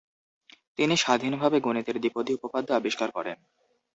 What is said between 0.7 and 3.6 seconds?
তিনি স্বাধীনভাবে গণিতের দ্বিপদী উপপাদ্য আবিষ্কার করেন।